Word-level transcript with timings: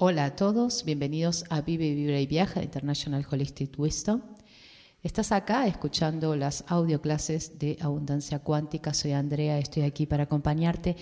Hola 0.00 0.26
a 0.26 0.36
todos, 0.36 0.84
bienvenidos 0.84 1.44
a 1.50 1.60
Vive, 1.60 1.92
Vibra 1.92 2.20
y 2.20 2.26
Viaja 2.28 2.62
International 2.62 3.26
Holistic 3.28 3.76
Wisdom. 3.76 4.22
Estás 5.02 5.32
acá 5.32 5.66
escuchando 5.66 6.36
las 6.36 6.62
audio 6.68 7.02
clases 7.02 7.58
de 7.58 7.76
Abundancia 7.80 8.38
Cuántica. 8.38 8.94
Soy 8.94 9.10
Andrea, 9.10 9.58
estoy 9.58 9.82
aquí 9.82 10.06
para 10.06 10.22
acompañarte. 10.22 10.96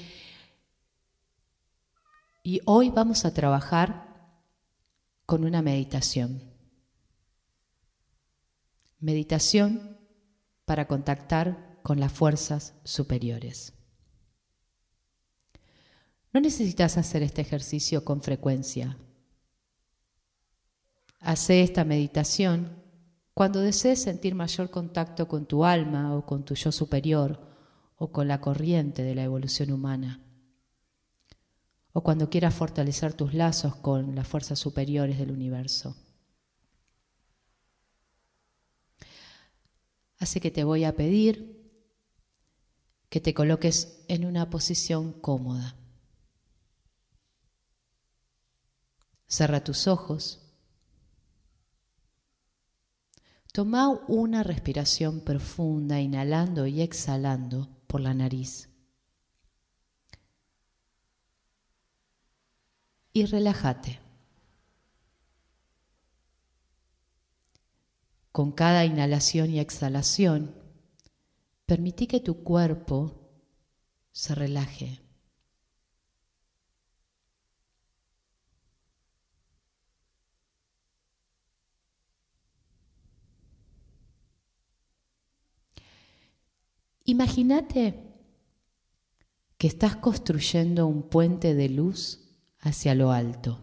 Y 2.42 2.62
hoy 2.64 2.88
vamos 2.88 3.26
a 3.26 3.34
trabajar 3.34 4.32
con 5.26 5.44
una 5.44 5.60
meditación. 5.60 6.42
Meditación 8.98 9.98
para 10.64 10.88
contactar 10.88 11.80
con 11.82 12.00
las 12.00 12.12
fuerzas 12.12 12.72
superiores. 12.84 13.75
No 16.32 16.40
necesitas 16.40 16.96
hacer 16.96 17.22
este 17.22 17.42
ejercicio 17.42 18.04
con 18.04 18.22
frecuencia. 18.22 18.98
Hace 21.20 21.62
esta 21.62 21.84
meditación 21.84 22.84
cuando 23.34 23.60
desees 23.60 24.02
sentir 24.02 24.34
mayor 24.34 24.70
contacto 24.70 25.28
con 25.28 25.44
tu 25.44 25.64
alma 25.64 26.14
o 26.14 26.24
con 26.24 26.44
tu 26.44 26.54
yo 26.54 26.72
superior 26.72 27.38
o 27.96 28.10
con 28.10 28.28
la 28.28 28.40
corriente 28.40 29.02
de 29.02 29.14
la 29.14 29.24
evolución 29.24 29.72
humana. 29.72 30.20
O 31.92 32.02
cuando 32.02 32.30
quieras 32.30 32.54
fortalecer 32.54 33.12
tus 33.12 33.34
lazos 33.34 33.76
con 33.76 34.14
las 34.14 34.26
fuerzas 34.26 34.58
superiores 34.58 35.18
del 35.18 35.30
universo. 35.30 35.96
Así 40.18 40.40
que 40.40 40.50
te 40.50 40.64
voy 40.64 40.84
a 40.84 40.96
pedir 40.96 41.56
que 43.08 43.20
te 43.20 43.34
coloques 43.34 44.04
en 44.08 44.24
una 44.24 44.48
posición 44.50 45.12
cómoda. 45.12 45.76
Cerra 49.26 49.62
tus 49.62 49.86
ojos. 49.86 50.40
Toma 53.52 53.88
una 54.06 54.42
respiración 54.42 55.20
profunda, 55.20 56.00
inhalando 56.00 56.66
y 56.66 56.82
exhalando 56.82 57.68
por 57.86 58.00
la 58.00 58.12
nariz. 58.12 58.68
Y 63.12 63.24
relájate. 63.24 63.98
Con 68.30 68.52
cada 68.52 68.84
inhalación 68.84 69.48
y 69.48 69.58
exhalación, 69.58 70.54
permití 71.64 72.06
que 72.06 72.20
tu 72.20 72.44
cuerpo 72.44 73.30
se 74.12 74.34
relaje. 74.34 75.05
Imagínate 87.06 88.02
que 89.58 89.68
estás 89.68 89.94
construyendo 89.94 90.88
un 90.88 91.04
puente 91.04 91.54
de 91.54 91.68
luz 91.68 92.20
hacia 92.58 92.96
lo 92.96 93.12
alto, 93.12 93.60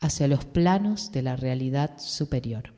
hacia 0.00 0.26
los 0.26 0.44
planos 0.44 1.12
de 1.12 1.22
la 1.22 1.36
realidad 1.36 1.96
superior. 1.98 2.74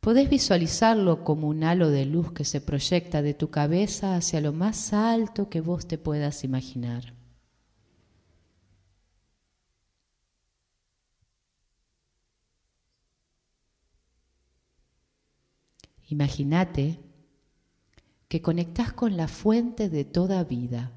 Podés 0.00 0.28
visualizarlo 0.28 1.22
como 1.22 1.46
un 1.46 1.62
halo 1.62 1.90
de 1.90 2.04
luz 2.04 2.32
que 2.32 2.44
se 2.44 2.60
proyecta 2.60 3.22
de 3.22 3.34
tu 3.34 3.48
cabeza 3.48 4.16
hacia 4.16 4.40
lo 4.40 4.52
más 4.52 4.92
alto 4.92 5.48
que 5.48 5.60
vos 5.60 5.86
te 5.86 5.98
puedas 5.98 6.42
imaginar. 6.42 7.19
Imagínate 16.10 16.98
que 18.28 18.42
conectás 18.42 18.92
con 18.92 19.16
la 19.16 19.28
fuente 19.28 19.88
de 19.88 20.04
toda 20.04 20.42
vida. 20.42 20.92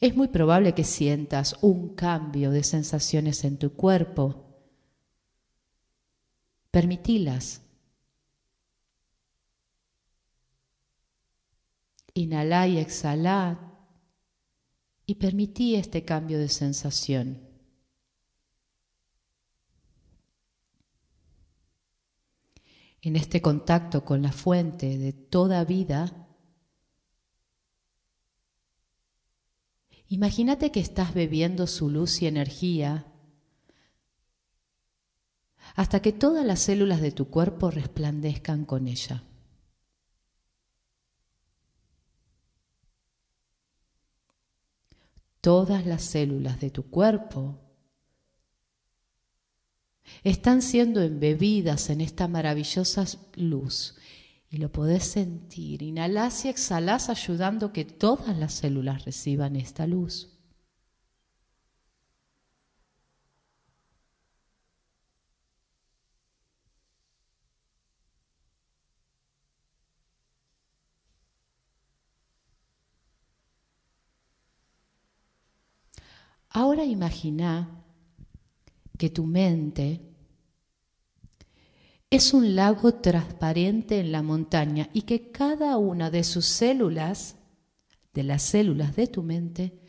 Es 0.00 0.16
muy 0.16 0.26
probable 0.26 0.74
que 0.74 0.82
sientas 0.82 1.56
un 1.60 1.94
cambio 1.94 2.50
de 2.50 2.64
sensaciones 2.64 3.44
en 3.44 3.58
tu 3.58 3.74
cuerpo. 3.74 4.44
Permitilas. 6.72 7.62
Inhalá 12.14 12.66
y 12.66 12.78
exhalá 12.78 13.72
y 15.06 15.14
permití 15.14 15.76
este 15.76 16.04
cambio 16.04 16.40
de 16.40 16.48
sensación. 16.48 17.51
En 23.02 23.16
este 23.16 23.42
contacto 23.42 24.04
con 24.04 24.22
la 24.22 24.30
fuente 24.30 24.96
de 24.96 25.12
toda 25.12 25.64
vida, 25.64 26.28
imagínate 30.06 30.70
que 30.70 30.78
estás 30.78 31.12
bebiendo 31.12 31.66
su 31.66 31.90
luz 31.90 32.22
y 32.22 32.28
energía 32.28 33.12
hasta 35.74 36.00
que 36.00 36.12
todas 36.12 36.46
las 36.46 36.60
células 36.60 37.00
de 37.00 37.10
tu 37.10 37.28
cuerpo 37.28 37.70
resplandezcan 37.72 38.64
con 38.64 38.86
ella. 38.86 39.24
Todas 45.40 45.86
las 45.86 46.02
células 46.02 46.60
de 46.60 46.70
tu 46.70 46.88
cuerpo 46.88 47.71
están 50.24 50.62
siendo 50.62 51.02
embebidas 51.02 51.90
en 51.90 52.00
esta 52.00 52.28
maravillosa 52.28 53.04
luz 53.34 53.96
y 54.50 54.58
lo 54.58 54.70
podés 54.70 55.04
sentir. 55.04 55.82
Inhalás 55.82 56.44
y 56.44 56.48
exhalás 56.48 57.08
ayudando 57.08 57.72
que 57.72 57.84
todas 57.84 58.36
las 58.36 58.52
células 58.52 59.04
reciban 59.04 59.56
esta 59.56 59.86
luz. 59.86 60.28
Ahora 76.54 76.84
imagina 76.84 77.82
que 78.98 79.08
tu 79.08 79.24
mente 79.24 80.11
es 82.12 82.34
un 82.34 82.56
lago 82.56 82.92
transparente 82.92 83.98
en 83.98 84.12
la 84.12 84.22
montaña 84.22 84.90
y 84.92 85.02
que 85.02 85.30
cada 85.30 85.78
una 85.78 86.10
de 86.10 86.24
sus 86.24 86.44
células, 86.44 87.36
de 88.12 88.22
las 88.22 88.42
células 88.42 88.94
de 88.96 89.06
tu 89.06 89.22
mente, 89.22 89.80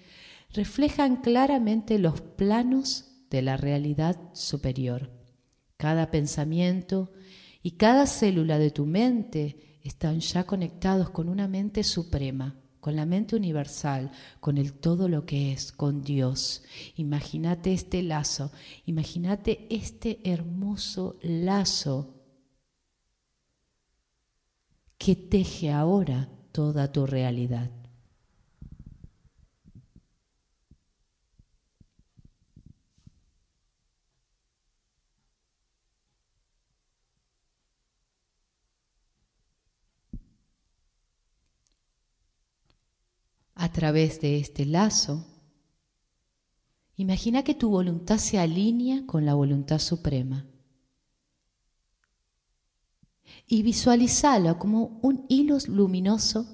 reflejan 0.54 1.18
claramente 1.18 2.00
los 2.00 2.22
planos 2.22 3.26
de 3.30 3.42
la 3.42 3.58
realidad 3.58 4.18
superior. 4.32 5.12
Cada 5.76 6.12
pensamiento 6.12 7.12
y 7.62 7.72
cada 7.72 8.08
célula 8.08 8.58
de 8.58 8.72
tu 8.72 8.86
mente 8.86 9.80
están 9.84 10.22
ya 10.22 10.46
conectados 10.46 11.10
con 11.10 11.28
una 11.28 11.50
mente 11.50 11.84
suprema 11.84 12.56
con 12.84 12.98
la 12.98 13.06
mente 13.06 13.38
universal, 13.38 14.12
con 14.42 14.58
el 14.58 14.74
todo 14.74 15.08
lo 15.08 15.26
que 15.26 15.54
es, 15.54 15.72
con 15.72 16.02
Dios. 16.02 16.64
Imagínate 16.98 17.72
este 17.72 18.04
lazo, 18.04 18.52
imagínate 18.86 19.68
este 19.70 20.20
hermoso 20.30 21.16
lazo 21.22 22.13
que 25.04 25.18
teje 25.18 25.70
ahora 25.70 26.30
toda 26.54 26.94
tu 26.94 27.06
realidad. 27.06 27.70
a 43.56 43.72
través 43.72 44.20
de 44.20 44.40
este 44.40 44.66
lazo, 44.66 45.26
imagina 46.96 47.44
que 47.44 47.54
tu 47.54 47.70
voluntad 47.70 48.18
se 48.18 48.38
alinea 48.38 49.06
con 49.06 49.26
la 49.26 49.34
voluntad 49.34 49.80
suprema 49.80 50.53
y 53.48 53.64
visualizalo 53.64 54.58
como 54.58 55.00
un 55.02 55.26
hilo 55.30 55.58
luminoso 55.68 56.48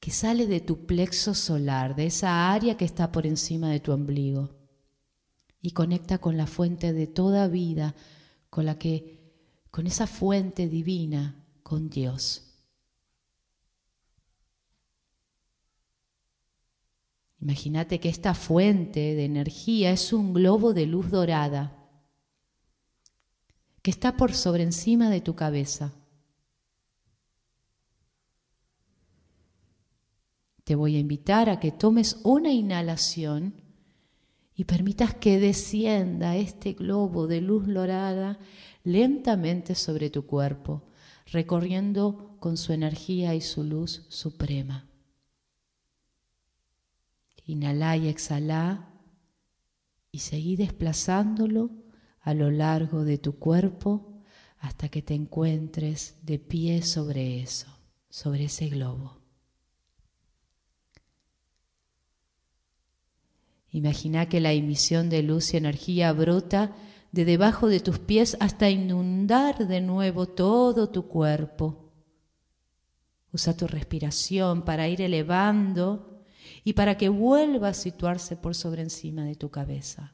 que 0.00 0.10
sale 0.10 0.48
de 0.48 0.60
tu 0.60 0.86
plexo 0.86 1.32
solar, 1.32 1.94
de 1.94 2.06
esa 2.06 2.52
área 2.52 2.76
que 2.76 2.84
está 2.84 3.12
por 3.12 3.26
encima 3.26 3.70
de 3.70 3.78
tu 3.78 3.92
ombligo, 3.92 4.50
y 5.60 5.70
conecta 5.70 6.18
con 6.18 6.36
la 6.36 6.48
fuente 6.48 6.92
de 6.92 7.06
toda 7.06 7.46
vida, 7.46 7.94
con 8.50 8.66
la 8.66 8.78
que, 8.78 9.20
con 9.70 9.86
esa 9.86 10.08
fuente 10.08 10.68
divina, 10.68 11.44
con 11.62 11.88
Dios. 11.88 12.48
Imagínate 17.40 18.00
que 18.00 18.08
esta 18.08 18.34
fuente 18.34 19.14
de 19.14 19.24
energía 19.24 19.92
es 19.92 20.12
un 20.12 20.32
globo 20.32 20.74
de 20.74 20.86
luz 20.86 21.10
dorada 21.10 21.76
que 23.82 23.90
está 23.92 24.16
por 24.16 24.32
sobre 24.32 24.64
encima 24.64 25.10
de 25.10 25.20
tu 25.20 25.36
cabeza 25.36 25.92
Te 30.72 30.76
voy 30.76 30.96
a 30.96 31.00
invitar 31.00 31.50
a 31.50 31.60
que 31.60 31.70
tomes 31.70 32.18
una 32.22 32.50
inhalación 32.50 33.60
y 34.54 34.64
permitas 34.64 35.12
que 35.12 35.38
descienda 35.38 36.34
este 36.36 36.72
globo 36.72 37.26
de 37.26 37.42
luz 37.42 37.66
dorada 37.66 38.38
lentamente 38.82 39.74
sobre 39.74 40.08
tu 40.08 40.24
cuerpo, 40.24 40.88
recorriendo 41.26 42.38
con 42.40 42.56
su 42.56 42.72
energía 42.72 43.34
y 43.34 43.42
su 43.42 43.64
luz 43.64 44.06
suprema. 44.08 44.88
Inhala 47.44 47.98
y 47.98 48.08
exhala 48.08 48.94
y 50.10 50.20
seguí 50.20 50.56
desplazándolo 50.56 51.68
a 52.22 52.32
lo 52.32 52.50
largo 52.50 53.04
de 53.04 53.18
tu 53.18 53.38
cuerpo 53.38 54.22
hasta 54.58 54.88
que 54.88 55.02
te 55.02 55.12
encuentres 55.12 56.16
de 56.22 56.38
pie 56.38 56.80
sobre 56.80 57.42
eso, 57.42 57.66
sobre 58.08 58.44
ese 58.44 58.70
globo. 58.70 59.21
Imagina 63.72 64.28
que 64.28 64.40
la 64.40 64.52
emisión 64.52 65.08
de 65.08 65.22
luz 65.22 65.54
y 65.54 65.56
energía 65.56 66.12
brota 66.12 66.76
de 67.10 67.24
debajo 67.24 67.68
de 67.68 67.80
tus 67.80 67.98
pies 67.98 68.36
hasta 68.38 68.68
inundar 68.68 69.66
de 69.66 69.80
nuevo 69.80 70.28
todo 70.28 70.90
tu 70.90 71.08
cuerpo. 71.08 71.90
Usa 73.32 73.56
tu 73.56 73.66
respiración 73.66 74.62
para 74.62 74.88
ir 74.88 75.00
elevando 75.00 76.22
y 76.64 76.74
para 76.74 76.98
que 76.98 77.08
vuelva 77.08 77.68
a 77.68 77.74
situarse 77.74 78.36
por 78.36 78.54
sobre 78.54 78.82
encima 78.82 79.24
de 79.24 79.36
tu 79.36 79.50
cabeza. 79.50 80.12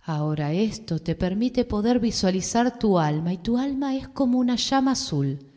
Ahora 0.00 0.54
esto 0.54 1.00
te 1.00 1.14
permite 1.14 1.66
poder 1.66 2.00
visualizar 2.00 2.78
tu 2.78 2.98
alma 2.98 3.34
y 3.34 3.36
tu 3.36 3.58
alma 3.58 3.94
es 3.94 4.08
como 4.08 4.38
una 4.38 4.56
llama 4.56 4.92
azul. 4.92 5.47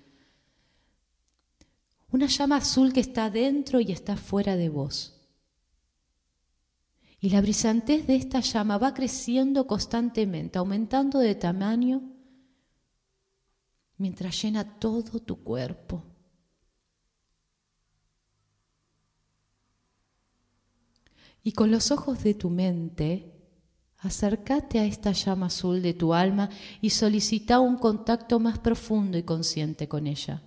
Una 2.12 2.28
llama 2.28 2.58
azul 2.58 2.94
que 2.94 3.00
está 3.00 3.30
dentro 3.30 3.80
y 3.80 3.92
está 3.92 4.18
fuera 4.18 4.56
de 4.56 4.70
vos. 4.70 5.18
Y 7.20 7.30
la 7.30 7.42
brillantez 7.42 8.08
de 8.08 8.16
esta 8.16 8.40
llama 8.40 8.78
va 8.78 8.94
creciendo 8.94 9.68
constantemente, 9.68 10.58
aumentando 10.58 11.20
de 11.20 11.36
tamaño 11.36 12.02
mientras 13.98 14.42
llena 14.42 14.80
todo 14.80 15.20
tu 15.20 15.44
cuerpo. 15.44 16.04
Y 21.44 21.54
con 21.54 21.72
los 21.72 21.92
ojos 21.92 22.24
de 22.24 22.34
tu 22.34 22.50
mente 22.50 23.42
Acércate 24.04 24.80
a 24.80 24.86
esta 24.86 25.12
llama 25.12 25.46
azul 25.46 25.84
de 25.84 25.94
tu 25.94 26.16
alma 26.16 26.50
y 26.82 26.90
solicita 26.90 27.60
un 27.60 27.78
contacto 27.78 28.40
más 28.40 28.58
profundo 28.58 29.16
y 29.16 29.22
consciente 29.22 29.88
con 29.88 30.08
ella. 30.08 30.42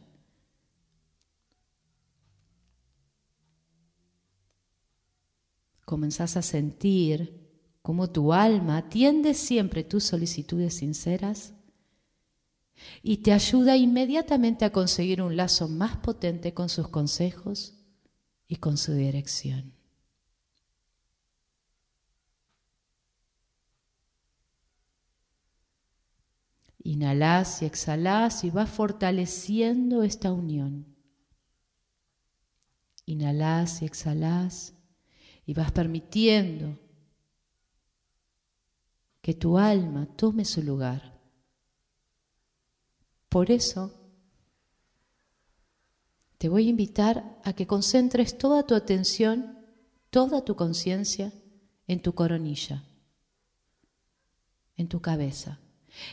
Comenzás 5.85 6.37
a 6.37 6.43
sentir 6.43 7.45
cómo 7.83 8.11
tu 8.11 8.33
alma 8.33 8.79
atiende 8.79 9.35
siempre 9.35 9.85
tus 9.85 10.05
solicitudes 10.05 10.75
sinceras 10.75 11.55
y 13.03 13.19
te 13.19 13.33
ayuda 13.33 13.77
inmediatamente 13.77 14.65
a 14.65 14.73
conseguir 14.73 15.21
un 15.23 15.37
lazo 15.37 15.69
más 15.69 15.97
potente 15.99 16.55
con 16.55 16.69
sus 16.69 16.89
consejos 16.89 17.75
y 18.49 18.57
con 18.57 18.79
su 18.79 18.95
dirección. 18.95 19.73
Inhalás 26.83 27.63
y 27.63 27.67
exhalás 27.67 28.45
y 28.45 28.51
vas 28.51 28.69
fortaleciendo 28.69 30.03
esta 30.03 30.33
unión. 30.33 30.87
Inhalás 33.07 33.81
y 33.81 33.87
exhalás 33.87 34.75
y 35.47 35.55
vas 35.55 35.73
permitiendo 35.73 36.79
que 39.21 39.35
tu 39.35 39.59
alma 39.59 40.07
tome 40.17 40.45
su 40.45 40.63
lugar. 40.63 41.19
Por 43.29 43.51
eso 43.51 43.93
te 46.39 46.49
voy 46.49 46.67
a 46.67 46.71
invitar 46.71 47.41
a 47.43 47.53
que 47.55 47.67
concentres 47.67 48.37
toda 48.37 48.67
tu 48.67 48.75
atención, 48.75 49.59
toda 50.11 50.45
tu 50.45 50.57
conciencia 50.57 51.33
en 51.87 52.01
tu 52.01 52.15
coronilla, 52.15 52.85
en 54.77 54.89
tu 54.89 55.01
cabeza. 55.01 55.59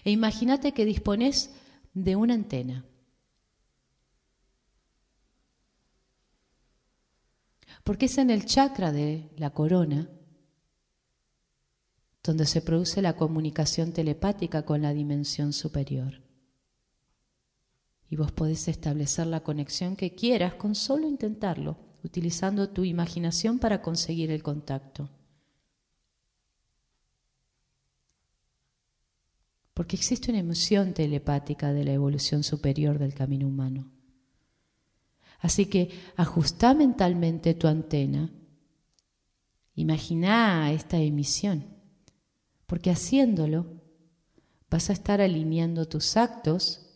E 0.06 0.12
imagínate 0.12 0.72
que 0.72 0.86
dispones 0.86 1.52
de 1.94 2.16
una 2.16 2.34
antena. 2.34 2.86
Porque 7.84 8.06
es 8.06 8.18
en 8.18 8.30
el 8.30 8.46
chakra 8.46 8.92
de 8.92 9.32
la 9.38 9.52
corona 9.52 10.10
donde 12.24 12.46
se 12.46 12.62
produce 12.62 13.02
la 13.02 13.16
comunicación 13.16 13.94
telepática 13.94 14.64
con 14.64 14.84
la 14.84 14.94
dimensión 14.94 15.54
superior. 15.54 16.22
Y 18.10 18.16
vos 18.16 18.32
podés 18.32 18.68
establecer 18.68 19.26
la 19.28 19.42
conexión 19.42 19.96
que 19.96 20.14
quieras 20.14 20.54
con 20.54 20.76
solo 20.76 21.08
intentarlo, 21.08 21.78
utilizando 22.04 22.70
tu 22.70 22.84
imaginación 22.84 23.58
para 23.58 23.82
conseguir 23.82 24.30
el 24.30 24.44
contacto. 24.44 25.10
porque 29.82 29.96
existe 29.96 30.30
una 30.30 30.40
emoción 30.40 30.94
telepática 30.94 31.74
de 31.74 31.84
la 31.84 31.94
evolución 31.94 32.44
superior 32.44 33.00
del 33.00 33.16
camino 33.16 33.48
humano. 33.48 33.91
Así 35.42 35.66
que 35.66 35.90
ajusta 36.16 36.74
mentalmente 36.76 37.56
tu 37.56 37.68
antena, 37.68 38.32
imagina 39.74 40.72
esta 40.72 40.98
emisión, 40.98 41.66
porque 42.68 42.92
haciéndolo 42.92 43.82
vas 44.70 44.90
a 44.92 44.94
estar 44.94 45.20
alineando 45.20 45.88
tus 45.88 46.16
actos 46.16 46.88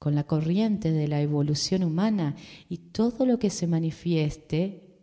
con 0.00 0.16
la 0.16 0.24
corriente 0.24 0.90
de 0.90 1.08
la 1.08 1.22
evolución 1.22 1.84
humana 1.84 2.34
y 2.68 2.78
todo 2.78 3.24
lo 3.24 3.38
que 3.38 3.48
se 3.48 3.66
manifieste 3.68 4.98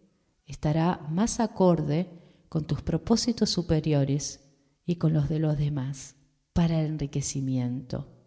estará 0.46 1.08
más 1.10 1.40
acorde 1.40 2.10
con 2.50 2.66
tus 2.66 2.82
propósitos 2.82 3.50
superiores 3.50 4.42
y 4.86 4.98
con 4.98 5.14
los 5.14 5.30
de 5.30 5.40
los 5.40 5.58
demás 5.58 6.18
para 6.52 6.82
el 6.82 6.88
enriquecimiento. 6.88 8.21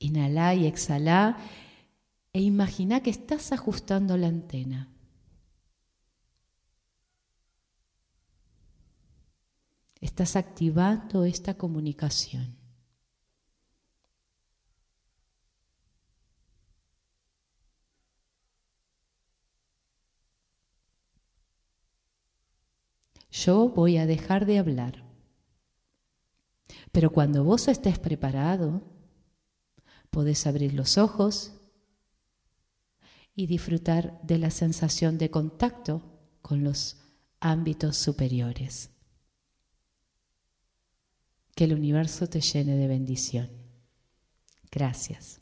Inhala 0.00 0.54
y 0.54 0.66
exhala 0.66 1.36
e 2.32 2.40
imagina 2.42 3.00
que 3.00 3.10
estás 3.10 3.52
ajustando 3.52 4.16
la 4.16 4.26
antena. 4.26 4.88
Estás 10.00 10.34
activando 10.34 11.24
esta 11.24 11.54
comunicación. 11.54 12.60
yo 23.30 23.68
voy 23.68 23.96
a 23.96 24.06
dejar 24.06 24.44
de 24.44 24.58
hablar. 24.58 25.04
Pero 26.92 27.10
cuando 27.10 27.44
vos 27.44 27.68
estés 27.68 27.98
preparado, 27.98 28.82
podés 30.10 30.46
abrir 30.46 30.74
los 30.74 30.98
ojos 30.98 31.52
y 33.34 33.46
disfrutar 33.46 34.20
de 34.22 34.38
la 34.38 34.50
sensación 34.50 35.18
de 35.18 35.30
contacto 35.30 36.02
con 36.42 36.62
los 36.64 36.98
ámbitos 37.40 37.96
superiores. 37.96 38.90
Que 41.54 41.64
el 41.64 41.74
universo 41.74 42.28
te 42.28 42.40
llene 42.40 42.76
de 42.76 42.86
bendición. 42.86 43.50
Gracias. 44.70 45.39